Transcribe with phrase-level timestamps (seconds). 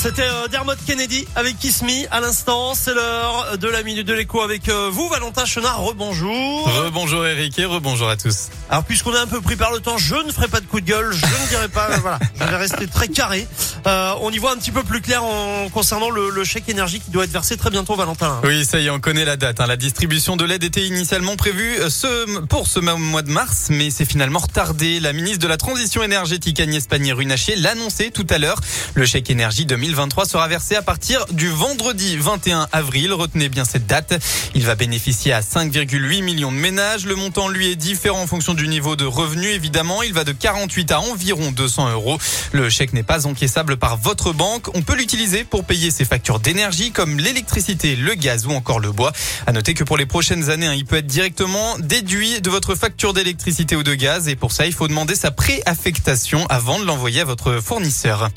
[0.00, 2.72] C'était euh, Dermot Kennedy avec Kiss Me à l'instant.
[2.74, 5.80] C'est l'heure de la minute de l'écho avec euh, vous, Valentin Chenard.
[5.82, 6.66] Rebonjour.
[6.84, 8.46] Rebonjour Eric et rebonjour à tous.
[8.70, 10.80] Alors puisqu'on est un peu pris par le temps, je ne ferai pas de coup
[10.80, 11.88] de gueule, je ne dirai pas.
[11.98, 13.48] voilà, je vais rester très carré.
[13.88, 17.00] Euh, on y voit un petit peu plus clair en concernant le, le chèque énergie
[17.00, 18.40] qui doit être versé très bientôt, Valentin.
[18.44, 19.60] Oui, ça y est, on connaît la date.
[19.60, 19.66] hein.
[19.66, 23.90] La distribution de l'aide était initialement prévue euh, ce, pour ce mois de mars, mais
[23.90, 25.00] c'est finalement retardé.
[25.00, 28.60] La ministre de la Transition énergétique Agnès Pannier-Runacher l'a annoncé tout à l'heure.
[28.94, 33.10] Le chèque énergie 2023 sera versé à partir du vendredi 21 avril.
[33.14, 34.22] Retenez bien cette date.
[34.54, 37.06] Il va bénéficier à 5,8 millions de ménages.
[37.06, 39.46] Le montant, lui, est différent en fonction du niveau de revenu.
[39.46, 42.18] Évidemment, il va de 48 à environ 200 euros.
[42.52, 44.68] Le chèque n'est pas encaissable par votre banque.
[44.76, 48.92] On peut l'utiliser pour payer ses factures d'énergie comme l'électricité, le gaz ou encore le
[48.92, 49.12] bois.
[49.46, 52.74] À noter que pour les prochaines années, hein, il peut être directement déduit de votre
[52.74, 54.28] facture d'électricité ou de gaz.
[54.28, 58.28] Et pour ça, il faut demander sa préaffectation avant de l'envoyer à votre fournisseur.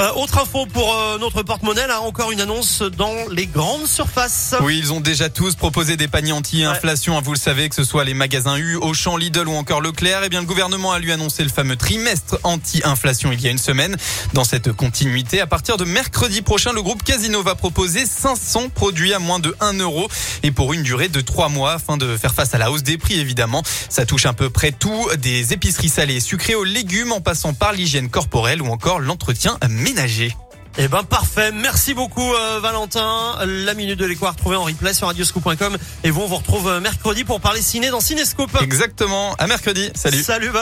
[0.00, 4.54] Euh, autre info pour euh, notre porte-monnaie, là encore une annonce dans les grandes surfaces.
[4.62, 7.16] Oui, ils ont déjà tous proposé des paniers anti-inflation.
[7.18, 10.22] hein, Vous le savez, que ce soit les magasins U, Auchan, Lidl ou encore Leclerc.
[10.24, 13.58] Eh bien, le gouvernement a lui annoncé le fameux trimestre anti-inflation il y a une
[13.58, 13.96] semaine.
[14.32, 19.12] Dans cette continuité, à partir de mercredi prochain, le groupe Casino va proposer 500 produits
[19.12, 20.08] à moins de 1 euro
[20.42, 22.96] et pour une durée de 3 mois afin de faire face à la hausse des
[22.96, 23.62] prix, évidemment.
[23.90, 27.52] Ça touche à peu près tout, des épiceries salées et sucrées aux légumes en passant
[27.52, 30.34] par l'hygiène corporelle ou encore l'entretien ménager.
[30.78, 33.36] Eh ben parfait, merci beaucoup euh, Valentin.
[33.44, 36.66] La minute de l'écho à retrouver en replay sur radioscoop.com et vous on vous retrouve
[36.66, 38.50] euh, mercredi pour parler ciné dans Cinescope.
[38.62, 39.34] Exactement.
[39.34, 39.90] À mercredi.
[39.94, 40.22] Salut.
[40.22, 40.60] Salut Valentin.